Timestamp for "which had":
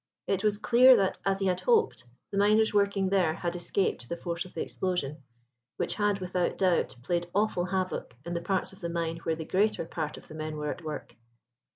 5.77-6.17